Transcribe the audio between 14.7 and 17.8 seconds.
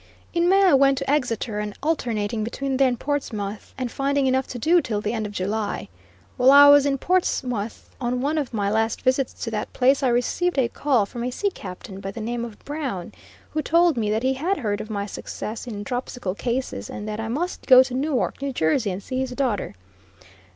of my success in dropsical cases, and that I must